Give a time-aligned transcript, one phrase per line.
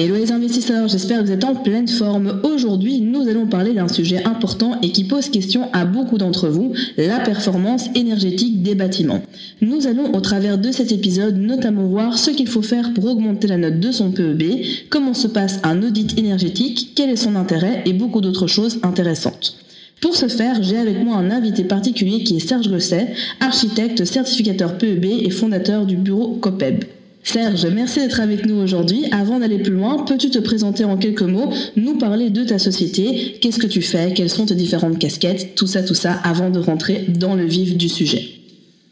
[0.00, 2.40] Hello les investisseurs, j'espère que vous êtes en pleine forme.
[2.44, 6.72] Aujourd'hui, nous allons parler d'un sujet important et qui pose question à beaucoup d'entre vous,
[6.96, 9.22] la performance énergétique des bâtiments.
[9.60, 13.48] Nous allons au travers de cet épisode notamment voir ce qu'il faut faire pour augmenter
[13.48, 17.82] la note de son PEB, comment se passe un audit énergétique, quel est son intérêt
[17.84, 19.56] et beaucoup d'autres choses intéressantes.
[20.00, 24.78] Pour ce faire, j'ai avec moi un invité particulier qui est Serge Gosset, architecte, certificateur
[24.78, 26.84] PEB et fondateur du bureau COPEB.
[27.30, 29.04] Serge, merci d'être avec nous aujourd'hui.
[29.12, 33.36] Avant d'aller plus loin, peux-tu te présenter en quelques mots, nous parler de ta société,
[33.42, 36.58] qu'est-ce que tu fais, quelles sont tes différentes casquettes, tout ça, tout ça, avant de
[36.58, 38.37] rentrer dans le vif du sujet.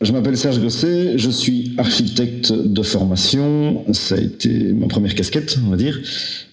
[0.02, 5.58] Je m'appelle Serge Gosset, je suis architecte de formation, ça a été ma première casquette,
[5.66, 5.98] on va dire.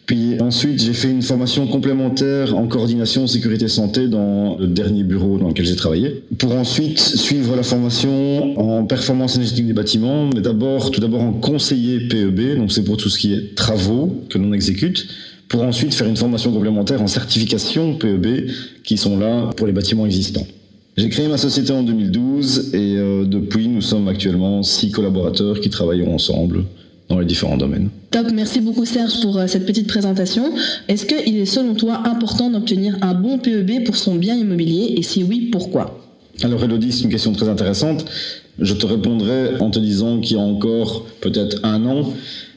[0.05, 5.38] Puis ensuite, j'ai fait une formation complémentaire en coordination sécurité santé dans le dernier bureau
[5.38, 6.23] dans lequel j'ai travaillé.
[6.38, 11.33] Pour ensuite suivre la formation en performance énergétique des bâtiments, mais d'abord, tout d'abord en
[11.33, 15.07] conseiller PEB, donc c'est pour tout ce qui est travaux que l'on exécute
[15.50, 18.50] pour ensuite faire une formation complémentaire en certification PEB
[18.83, 20.47] qui sont là pour les bâtiments existants.
[20.95, 25.72] J'ai créé ma société en 2012 et euh, depuis nous sommes actuellement six collaborateurs qui
[25.72, 26.66] travaillent ensemble
[27.09, 27.89] dans les différents domaines.
[28.11, 30.53] Top, merci beaucoup Serge pour euh, cette petite présentation.
[30.88, 35.02] Est-ce qu'il est selon toi important d'obtenir un bon PEB pour son bien immobilier et
[35.02, 36.00] si oui, pourquoi?
[36.44, 38.05] Alors Elodie, c'est une question très intéressante.
[38.59, 42.13] Je te répondrai en te disant qu'il y a encore peut-être un an,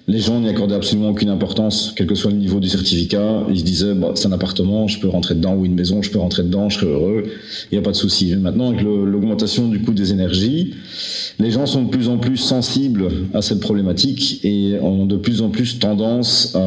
[0.09, 3.45] les gens n'y accordaient absolument aucune importance, quel que soit le niveau du certificat.
[3.51, 6.11] Ils se disaient, bah, c'est un appartement, je peux rentrer dedans, ou une maison, je
[6.11, 7.25] peux rentrer dedans, je serai heureux,
[7.71, 8.35] il n'y a pas de souci.
[8.37, 10.75] Maintenant, avec l'augmentation du coût des énergies,
[11.41, 15.43] les gens sont de plus en plus sensibles à cette problématique et ont de plus
[15.43, 16.67] en plus tendance à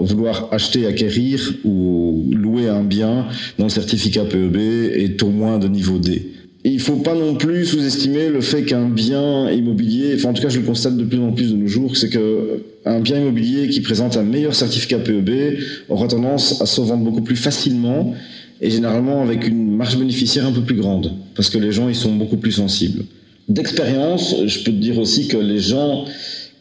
[0.00, 3.26] vouloir acheter, acquérir ou louer un bien
[3.58, 6.37] dont le certificat PEB est au moins de niveau D
[6.70, 10.42] il ne faut pas non plus sous-estimer le fait qu'un bien immobilier, enfin en tout
[10.42, 13.18] cas je le constate de plus en plus de nos jours, c'est que un bien
[13.18, 15.58] immobilier qui présente un meilleur certificat PEB
[15.88, 18.14] aura tendance à se vendre beaucoup plus facilement
[18.60, 21.94] et généralement avec une marge bénéficiaire un peu plus grande, parce que les gens ils
[21.94, 23.04] sont beaucoup plus sensibles.
[23.48, 26.04] D'expérience, je peux te dire aussi que les gens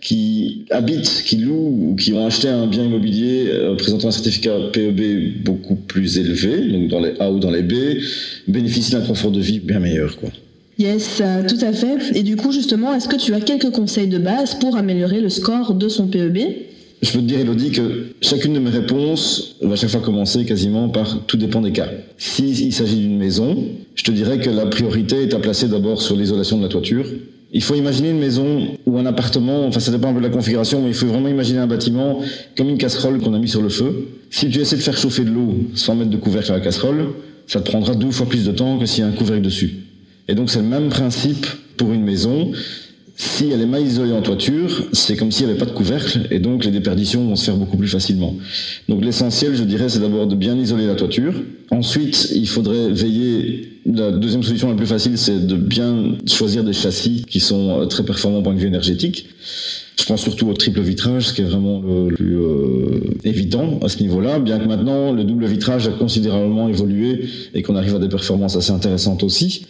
[0.07, 4.55] qui habitent, qui louent ou qui ont acheté un bien immobilier euh, présentant un certificat
[4.71, 7.73] PEB beaucoup plus élevé, donc dans les A ou dans les B,
[8.47, 10.15] bénéficient d'un confort de vie bien meilleur.
[10.15, 10.29] Quoi.
[10.79, 12.15] Yes, euh, tout à fait.
[12.15, 15.27] Et du coup, justement, est-ce que tu as quelques conseils de base pour améliorer le
[15.27, 16.37] score de son PEB
[17.03, 20.89] je peux te dire, Elodie, que chacune de mes réponses va chaque fois commencer quasiment
[20.89, 21.89] par tout dépend des cas.
[22.17, 26.15] S'il s'agit d'une maison, je te dirais que la priorité est à placer d'abord sur
[26.15, 27.05] l'isolation de la toiture,
[27.51, 30.31] il faut imaginer une maison ou un appartement, enfin ça dépend un peu de la
[30.31, 32.19] configuration, mais il faut vraiment imaginer un bâtiment
[32.57, 34.09] comme une casserole qu'on a mis sur le feu.
[34.29, 37.13] Si tu essaies de faire chauffer de l'eau sans mettre de couvercle à la casserole,
[37.47, 39.75] ça te prendra deux fois plus de temps que s'il y a un couvercle dessus.
[40.27, 41.47] Et donc c'est le même principe
[41.77, 42.51] pour une maison.
[43.19, 46.27] Si elle est mal isolée en toiture, c'est comme s'il n'y avait pas de couvercle
[46.29, 48.35] et donc les déperditions vont se faire beaucoup plus facilement.
[48.89, 51.33] Donc l'essentiel, je dirais, c'est d'abord de bien isoler la toiture.
[51.71, 53.73] Ensuite, il faudrait veiller.
[53.91, 57.85] La deuxième solution la plus facile, c'est de bien choisir des châssis qui sont euh,
[57.85, 59.27] très performants au point de vue énergétique.
[59.99, 63.89] Je pense surtout au triple vitrage, ce qui est vraiment le plus euh, évident à
[63.89, 67.25] ce niveau-là, bien que maintenant le double vitrage a considérablement évolué
[67.55, 69.65] et qu'on arrive à des performances assez intéressantes aussi.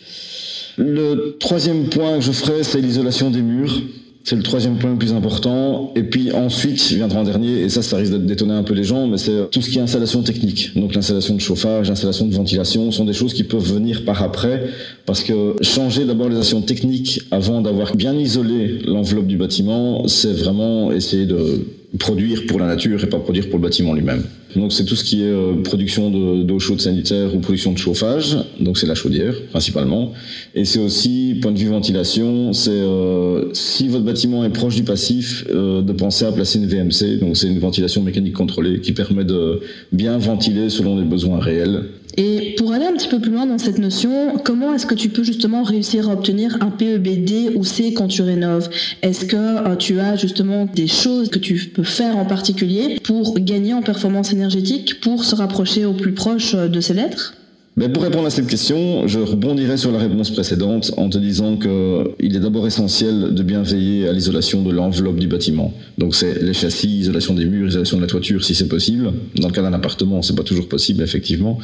[0.77, 3.81] Le troisième point que je ferai, c'est l'isolation des murs.
[4.23, 5.93] C'est le troisième point le plus important.
[5.95, 9.07] Et puis ensuite, viendra en dernier, et ça, ça risque d'étonner un peu les gens,
[9.07, 10.71] mais c'est tout ce qui est installation technique.
[10.75, 14.67] Donc l'installation de chauffage, l'installation de ventilation, sont des choses qui peuvent venir par après,
[15.05, 20.33] parce que changer d'abord les installations techniques avant d'avoir bien isolé l'enveloppe du bâtiment, c'est
[20.33, 21.62] vraiment essayer de
[22.00, 24.24] produire pour la nature et pas produire pour le bâtiment lui-même.
[24.56, 26.10] Donc c'est tout ce qui est euh, production
[26.44, 30.12] d'eau chaude sanitaire ou production de chauffage, donc c'est la chaudière principalement.
[30.54, 34.84] Et c'est aussi, point de vue ventilation, c'est euh, si votre bâtiment est proche du
[34.84, 38.92] passif, euh, de penser à placer une VMC, donc c'est une ventilation mécanique contrôlée qui
[38.92, 39.62] permet de
[39.92, 41.86] bien ventiler selon les besoins réels
[42.18, 45.08] et pour aller un petit peu plus loin dans cette notion, comment est-ce que tu
[45.08, 48.69] peux justement réussir à obtenir un PEBD ou C quand tu rénoves?
[49.02, 53.40] Est-ce que euh, tu as justement des choses que tu peux faire en particulier pour
[53.40, 57.36] gagner en performance énergétique, pour se rapprocher au plus proche euh, de ces lettres?
[57.77, 61.57] Mais pour répondre à cette question, je rebondirai sur la réponse précédente en te disant
[61.57, 65.71] qu'il est d'abord essentiel de bien veiller à l'isolation de l'enveloppe du bâtiment.
[66.00, 69.13] Donc c'est les châssis, isolation des murs, isolation de la toiture si c'est possible.
[69.35, 71.59] Dans le cas d'un appartement, c'est pas toujours possible effectivement,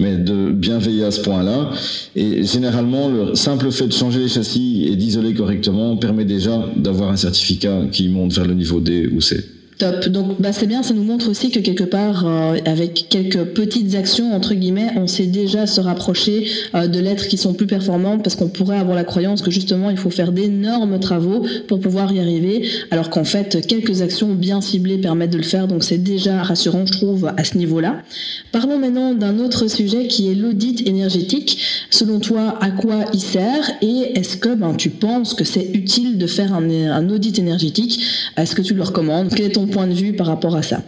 [0.00, 1.70] mais de bien veiller à ce point-là.
[2.16, 7.10] Et généralement, le simple fait de changer les châssis et d'isoler correctement permet déjà d'avoir
[7.10, 9.57] un certificat qui monte vers le niveau D ou C.
[9.78, 10.08] Top.
[10.08, 13.94] Donc bah, c'est bien, ça nous montre aussi que quelque part, euh, avec quelques petites
[13.94, 18.24] actions, entre guillemets, on sait déjà se rapprocher euh, de lettres qui sont plus performantes
[18.24, 22.12] parce qu'on pourrait avoir la croyance que justement il faut faire d'énormes travaux pour pouvoir
[22.12, 25.98] y arriver, alors qu'en fait quelques actions bien ciblées permettent de le faire, donc c'est
[25.98, 28.02] déjà rassurant je trouve à ce niveau-là.
[28.50, 31.62] Parlons maintenant d'un autre sujet qui est l'audit énergétique.
[31.90, 36.18] Selon toi, à quoi il sert et est-ce que ben, tu penses que c'est utile
[36.18, 38.00] de faire un, un audit énergétique?
[38.36, 39.30] Est-ce que tu le recommandes?
[39.34, 40.82] Quel est ton point de vue par rapport à ça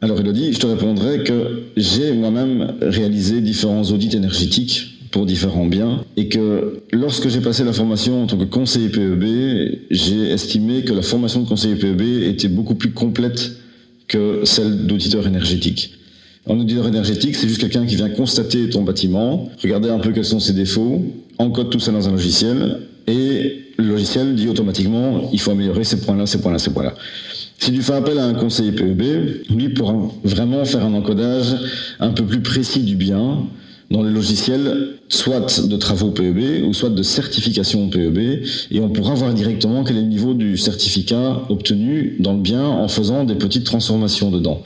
[0.00, 6.04] Alors Elodie, je te répondrai que j'ai moi-même réalisé différents audits énergétiques pour différents biens
[6.16, 10.92] et que lorsque j'ai passé la formation en tant que conseiller PEB, j'ai estimé que
[10.92, 13.52] la formation de conseiller PEB était beaucoup plus complète
[14.08, 15.94] que celle d'auditeur énergétique.
[16.48, 20.26] Un auditeur énergétique, c'est juste quelqu'un qui vient constater ton bâtiment, regarder un peu quels
[20.26, 21.02] sont ses défauts,
[21.38, 26.00] encode tout ça dans un logiciel, et le logiciel dit automatiquement, il faut améliorer ces
[26.00, 26.94] points-là, ces points-là, ces points-là.
[27.58, 31.56] Si tu fais appel à un conseiller PEB, lui pourra vraiment faire un encodage
[32.00, 33.46] un peu plus précis du bien
[33.90, 39.14] dans les logiciels, soit de travaux PEB ou soit de certification PEB, et on pourra
[39.14, 43.34] voir directement quel est le niveau du certificat obtenu dans le bien en faisant des
[43.34, 44.62] petites transformations dedans.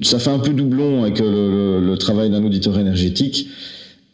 [0.00, 3.48] Ça fait un peu doublon avec le, le travail d'un auditeur énergétique,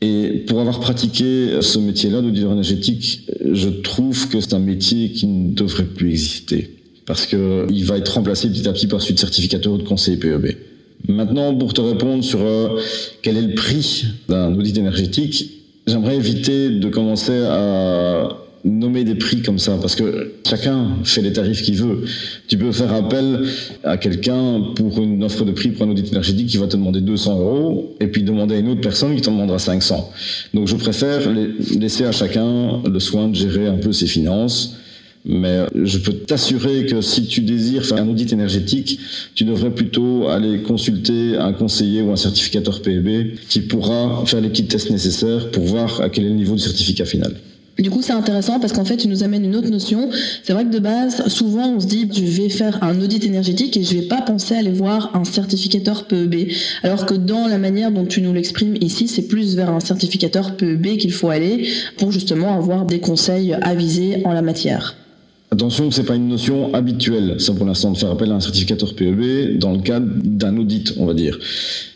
[0.00, 5.26] et pour avoir pratiqué ce métier-là d'auditeur énergétique, je trouve que c'est un métier qui
[5.26, 6.73] ne devrait plus exister
[7.06, 10.16] parce qu'il va être remplacé petit à petit par celui de certificateur ou de conseiller
[10.16, 10.56] PEB.
[11.06, 12.80] Maintenant, pour te répondre sur euh,
[13.20, 15.50] quel est le prix d'un audit énergétique,
[15.86, 21.34] j'aimerais éviter de commencer à nommer des prix comme ça, parce que chacun fait les
[21.34, 22.04] tarifs qu'il veut.
[22.48, 23.40] Tu peux faire appel
[23.82, 27.02] à quelqu'un pour une offre de prix pour un audit énergétique qui va te demander
[27.02, 30.10] 200 euros, et puis demander à une autre personne qui t'en demandera 500.
[30.54, 31.20] Donc je préfère
[31.78, 34.74] laisser à chacun le soin de gérer un peu ses finances
[35.24, 39.00] mais je peux t'assurer que si tu désires faire un audit énergétique,
[39.34, 44.50] tu devrais plutôt aller consulter un conseiller ou un certificateur PEB qui pourra faire les
[44.50, 47.34] petits tests nécessaires pour voir à quel est le niveau du certificat final.
[47.78, 50.08] Du coup, c'est intéressant parce qu'en fait, tu nous amènes une autre notion.
[50.44, 53.76] C'est vrai que de base, souvent, on se dit, je vais faire un audit énergétique
[53.76, 56.50] et je vais pas penser à aller voir un certificateur PEB.
[56.84, 60.56] Alors que dans la manière dont tu nous l'exprimes ici, c'est plus vers un certificateur
[60.56, 64.94] PEB qu'il faut aller pour justement avoir des conseils avisés en la matière.
[65.54, 68.40] Attention, ce n'est pas une notion habituelle, ça pour l'instant, de faire appel à un
[68.40, 71.38] certificateur PEB dans le cadre d'un audit, on va dire.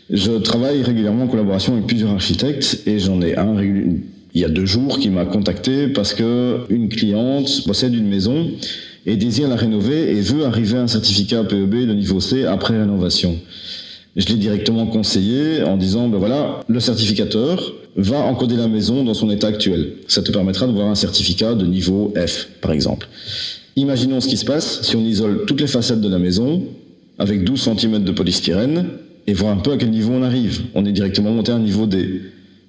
[0.09, 4.47] Je travaille régulièrement en collaboration avec plusieurs architectes et j'en ai un il y a
[4.47, 8.47] deux jours qui m'a contacté parce que une cliente possède une maison
[9.05, 12.79] et désire la rénover et veut arriver à un certificat PEB de niveau C après
[12.79, 13.35] rénovation.
[14.15, 19.13] Je l'ai directement conseillé en disant, ben voilà, le certificateur, va encoder la maison dans
[19.13, 19.93] son état actuel.
[20.07, 23.07] Ça te permettra de voir un certificat de niveau F, par exemple.
[23.75, 26.63] Imaginons ce qui se passe si on isole toutes les façades de la maison
[27.17, 28.89] avec 12 cm de polystyrène
[29.27, 30.61] et voir un peu à quel niveau on arrive.
[30.75, 32.21] On est directement monté à un niveau D.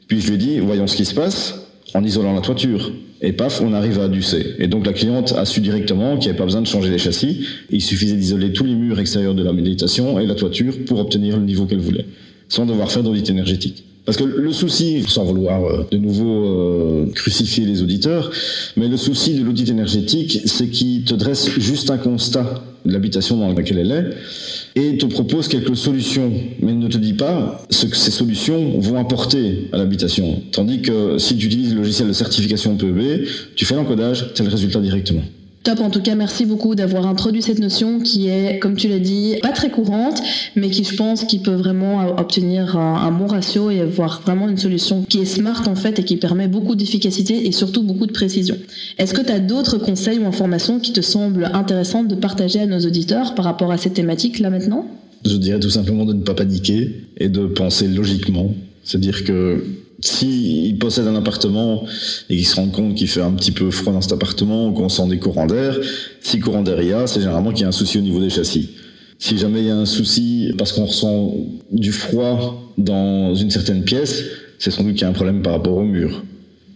[0.08, 1.54] Puis je lui dit, voyons ce qui se passe
[1.94, 2.92] en isolant la toiture.
[3.22, 4.54] Et paf, on arrive à du C.
[4.58, 6.98] Et donc la cliente a su directement qu'il n'y avait pas besoin de changer les
[6.98, 7.44] châssis.
[7.70, 11.36] Il suffisait d'isoler tous les murs extérieurs de la méditation et la toiture pour obtenir
[11.36, 12.06] le niveau qu'elle voulait,
[12.48, 13.84] sans devoir faire d'audit énergétique.
[14.06, 18.30] Parce que le souci, sans vouloir euh, de nouveau euh, crucifier les auditeurs,
[18.76, 23.52] mais le souci de l'audit énergétique, c'est qu'il te dresse juste un constat l'habitation dans
[23.52, 27.96] laquelle elle est et te propose quelques solutions, mais ne te dit pas ce que
[27.96, 30.42] ces solutions vont apporter à l'habitation.
[30.52, 33.24] Tandis que si tu utilises le logiciel de certification PEB,
[33.56, 35.22] tu fais l'encodage, as le résultat directement.
[35.62, 38.98] Top, en tout cas, merci beaucoup d'avoir introduit cette notion qui est, comme tu l'as
[38.98, 40.22] dit, pas très courante,
[40.56, 44.56] mais qui, je pense, qui peut vraiment obtenir un, bon ratio et avoir vraiment une
[44.56, 48.12] solution qui est smart, en fait, et qui permet beaucoup d'efficacité et surtout beaucoup de
[48.12, 48.56] précision.
[48.96, 52.66] Est-ce que tu as d'autres conseils ou informations qui te semblent intéressantes de partager à
[52.66, 54.86] nos auditeurs par rapport à cette thématique, là, maintenant?
[55.26, 58.54] Je dirais tout simplement de ne pas paniquer et de penser logiquement.
[58.82, 59.62] C'est-à-dire que
[60.02, 61.84] s'il possède un appartement
[62.28, 64.72] et qu'il se rend compte qu'il fait un petit peu froid dans cet appartement ou
[64.72, 65.76] qu'on sent des courants d'air,
[66.20, 68.20] si courant d'air il y a, c'est généralement qu'il y a un souci au niveau
[68.20, 68.70] des châssis.
[69.18, 71.34] Si jamais il y a un souci parce qu'on ressent
[71.70, 74.24] du froid dans une certaine pièce,
[74.58, 76.22] c'est sans doute qu'il y a un problème par rapport au mur.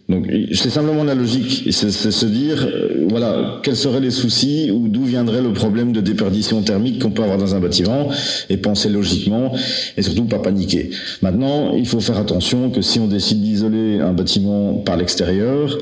[0.08, 4.88] Donc c'est simplement la logique, c'est se dire, euh, voilà, quels seraient les soucis ou
[4.88, 8.10] d'où viendrait le problème de déperdition thermique qu'on peut avoir dans un bâtiment
[8.50, 9.54] et penser logiquement
[9.96, 10.90] et surtout pas paniquer.
[11.22, 15.78] Maintenant, il faut faire attention que si on décide d'isoler un bâtiment par l'extérieur,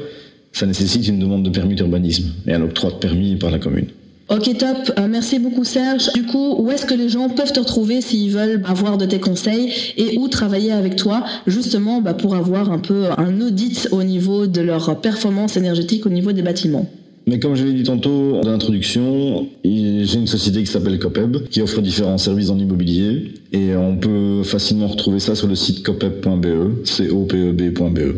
[0.52, 3.86] ça nécessite une demande de permis d'urbanisme et un octroi de permis par la commune.
[4.28, 6.12] Ok top, euh, merci beaucoup Serge.
[6.14, 9.20] Du coup, où est-ce que les gens peuvent te retrouver s'ils veulent avoir de tes
[9.20, 14.02] conseils et où travailler avec toi justement bah, pour avoir un peu un audit au
[14.02, 16.88] niveau de leur performance énergétique au niveau des bâtiments?
[17.26, 21.60] Mais comme je l'ai dit tantôt en introduction, j'ai une société qui s'appelle Copeb, qui
[21.60, 26.84] offre différents services en immobilier, et on peut facilement retrouver ça sur le site copeb.be,
[26.84, 28.16] c o p e b.be,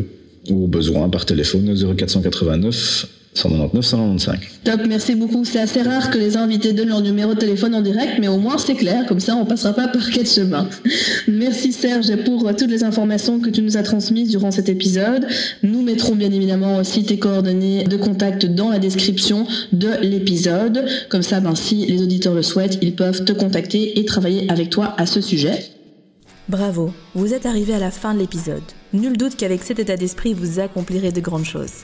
[0.49, 4.39] ou au besoin par téléphone 0489 199 195.
[4.63, 5.43] Top, merci beaucoup.
[5.43, 8.37] C'est assez rare que les invités donnent leur numéro de téléphone en direct, mais au
[8.37, 10.67] moins c'est clair, comme ça on passera pas par quel chemin.
[11.27, 15.27] Merci Serge pour toutes les informations que tu nous as transmises durant cet épisode.
[15.63, 20.85] Nous mettrons bien évidemment aussi tes coordonnées de contact dans la description de l'épisode.
[21.09, 24.69] Comme ça, ben, si les auditeurs le souhaitent, ils peuvent te contacter et travailler avec
[24.69, 25.65] toi à ce sujet.
[26.47, 28.61] Bravo, vous êtes arrivé à la fin de l'épisode.
[28.93, 31.83] Nul doute qu'avec cet état d'esprit, vous accomplirez de grandes choses.